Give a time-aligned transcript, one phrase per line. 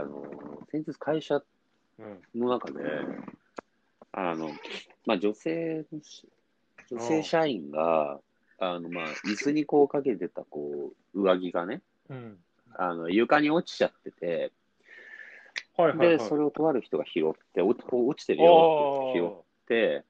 [0.00, 0.24] あの、
[0.70, 1.42] 先日会社
[1.98, 2.40] うん。
[2.40, 2.80] の中で、
[4.12, 4.50] あの、
[5.06, 5.84] まあ、女性
[6.90, 8.20] 女性社員が、
[8.58, 12.38] あの、まあ、椅子にこうかけてた、こう、上着がね、うん。
[12.76, 14.52] あの、床に落ちちゃってて、
[15.76, 16.28] で、はいはいはい。
[16.28, 20.04] それをとある人が拾って、おこう落ちてるよって言って拾って、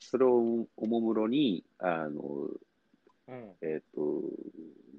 [0.00, 2.22] それをおもむろに、あの、
[3.28, 3.52] うん。
[3.62, 4.22] えっ、と、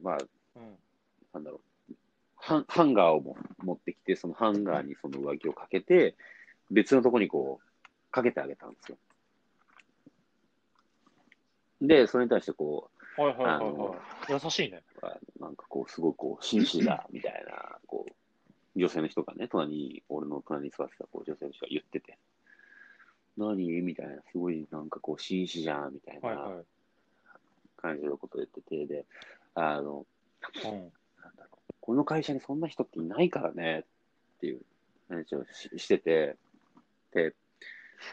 [0.01, 0.17] まあ、
[0.55, 0.75] うん。
[1.33, 1.93] なんだろう、
[2.37, 6.15] ハンハンガーをも持ってきて、そのハンガーにその上着をかけて、
[6.71, 8.97] 別のとこにこう、かけてあげたんですよ。
[11.81, 13.95] で、それに対してこはいはいはいは
[14.29, 14.33] い。
[14.33, 14.81] 優しいね。
[15.39, 22.17] なんかこう、すごいこう、紳士だ、みたいな、こう、女性の人がね、隣に、俺の隣に座ってたこう女性の人が言ってて、
[23.37, 26.63] 何みたいな、すごいなんかこう、紳士じゃん、みたいな。
[27.85, 29.05] 感じのことを言ってて、で、
[29.53, 30.05] あの、
[30.65, 30.91] うん。
[31.85, 33.81] この会社にそんな人っていないからね
[34.37, 34.61] っていう
[35.07, 36.35] 話をししてて、
[37.13, 37.35] で、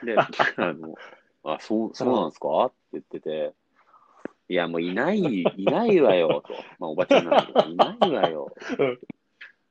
[0.05, 0.14] で、
[0.59, 0.95] あの、
[1.42, 2.67] あ、そう、そうなんですか？
[2.67, 3.55] って言ってて、
[4.51, 6.53] いや、もういない、いないわよ、と。
[6.79, 8.55] まあ、おばちゃんなんだけど、いないわよ。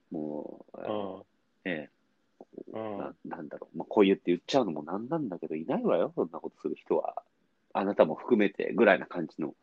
[0.09, 1.25] もう、あの
[1.63, 1.91] ね
[2.73, 2.97] うん。
[2.97, 7.21] ななんだろう、まあ、こう言って言っちゃうのもなんなんだけど、いないわよ、そんなことする人は。
[7.73, 9.53] あなたも含めて、ぐらいな感じの、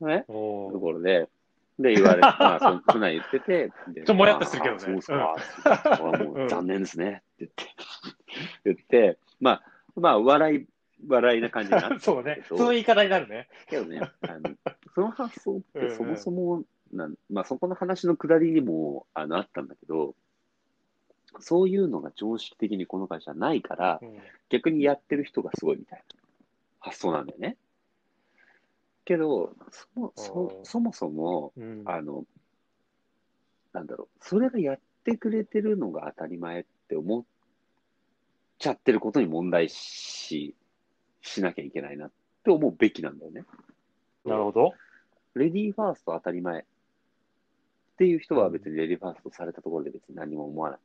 [0.00, 0.32] ね、と
[0.78, 1.28] ころで、
[1.78, 7.50] で、言われて、まあ、そんそんなん言ってて、でちょっともやっとするけどねあそうですか、って言ってこれはもうんう残念ですね、って
[8.64, 9.62] 言って、 言って、まあ、
[9.96, 10.66] まあ、笑い、
[11.06, 12.42] 笑いな感じになって そうね。
[12.48, 13.48] その言い方になるね。
[13.68, 14.54] けどね、あの
[14.94, 20.14] その発想っうんうんてそもそもなん、まあ、そこの話のくだりにもあのあったんだけど、
[21.40, 24.18] そういうのが常識的にこの会社はないから、うん。
[24.48, 26.20] 逆にやってる人がすごいみたいな
[26.78, 27.56] 発想なんだよね。
[29.04, 31.82] けど、そもそうんそもそも、うん。
[31.84, 32.24] あの、
[33.72, 37.24] なんだろう、それがやってくれてるのが当たり前って思っ
[38.58, 40.54] ちゃってることに問題し、
[41.20, 42.10] しなきゃいけないなっ
[42.44, 43.44] て思うべきなんだよね。
[44.24, 44.72] なるほど。
[45.34, 46.64] レディーファースト当たり前っ
[47.96, 50.80] ていう人は別にレディーファーストされたところで別に何も思わない。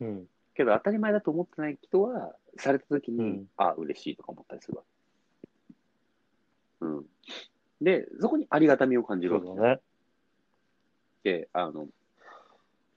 [0.00, 0.26] うん。
[0.54, 4.82] けど当たり前だと思ってない人は、された時に、うんあ、嬉しいとか思ったりするわ。
[6.80, 7.06] うん。
[7.80, 9.80] で、そこにありがたみを感じるわけそうだね。
[11.24, 11.88] で、あの、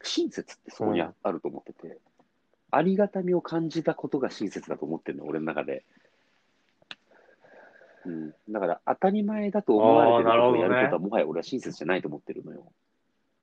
[0.04, 1.98] 親切ってそこにあると思ってて、
[2.72, 5.84] ありがたみを感じたことが親切だと思ってるの、俺の中で。
[8.06, 8.34] うん。
[8.50, 12.72] だから、当たり前だと思われてることをやることは、もはや俺は親切じゃないと思ってるのよ。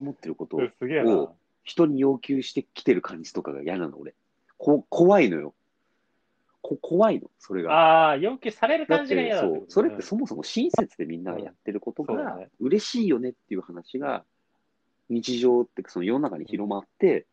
[0.00, 0.58] 思ってること。
[1.04, 4.14] を人に要求してきてる感じとかが嫌なの、俺。
[4.56, 5.54] こ怖いのよ。
[6.66, 7.72] こ怖いの、それが。
[7.72, 14.24] ああ、要求されるだって感じが嫌だそう、それってそもそも親切でみんながやってることが嬉しいよねっていう話が
[15.08, 17.26] 日常ってその世の中に広まって、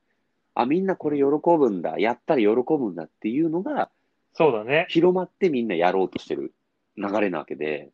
[0.53, 1.23] あ、みんなこれ喜
[1.57, 3.89] ぶんだ、やったら喜ぶんだっていうのが
[4.33, 4.85] そうだね。
[4.89, 6.53] 広まってみんなやろうとしてる
[6.95, 7.89] 流れなわけで、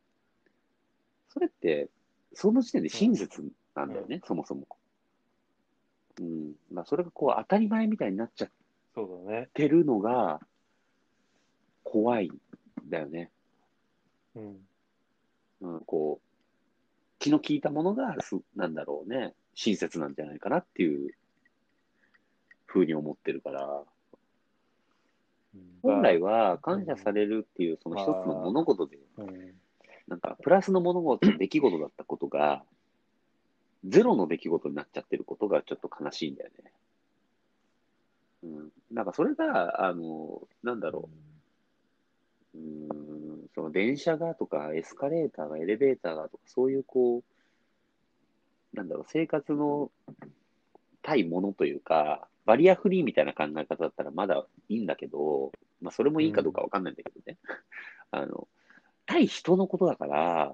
[1.30, 1.90] それって
[2.34, 3.44] その時点で親切
[3.76, 4.68] なんだよね、そもそも。
[6.20, 6.54] うん。
[6.72, 8.50] まあそれがこう当たり前みたいになっちゃっ
[8.96, 9.50] そうだね。
[9.54, 10.40] てるのが
[11.84, 13.32] 怖いんだよね。
[14.36, 14.68] うん。
[15.62, 16.30] うん、こう、
[17.20, 21.14] 気の利いたものがす、なんだろうね、親切なんじゃないかなっていう
[22.66, 23.84] ふうに思ってるから、
[25.82, 29.54] 本来は感謝されるっていうその一つの物事で、うん。
[30.08, 32.64] なんかプラスの物事、出来事だったことが、
[33.86, 36.72] ゼロの出来事になっちゃってることがちょっと悲しいんだよね。
[38.44, 38.70] うん。
[38.92, 41.39] なんかそれが、あの、なんだろう、
[42.56, 49.92] うーん、その電車がとか、エスカレーターが、エレベーターがとか、そういうこう、なんだろう、生活の
[51.02, 55.52] 対ものというか、バリアフリーみたいな考え方だったらまだいいんだけど、
[55.82, 57.38] まあそれもいいかどうかわかんないんだけどね。
[58.12, 58.48] あの、
[59.06, 60.54] 対人のことだから、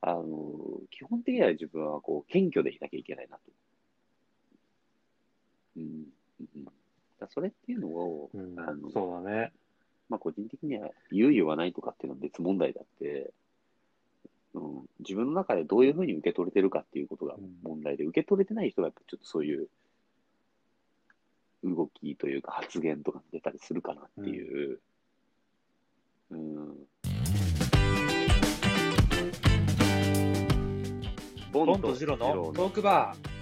[0.00, 3.42] あの、基本的には自分はこう、謙虚でいなきゃいけないなと。
[5.76, 6.06] うん。
[6.40, 6.64] うん、
[7.18, 9.52] だそれっていうのを、うんあのそうだね。
[10.08, 13.32] まあ、個人的には言う言わないとかっていうのは別問題だって、
[14.54, 14.62] うん、
[15.00, 19.68] 自分の中でどういうふうに受け取れてるかっていうことが問題で、受け取れてない人がちょっとそういう
[21.64, 24.80] 動きというか発言とか出たりするかなっていう。
[26.30, 26.76] うん。
[31.52, 33.35] ボボンとジロのトークバー。